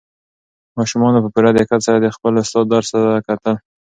[0.77, 3.55] ماشومانو په پوره دقت سره د خپل استاد درس ته کتل.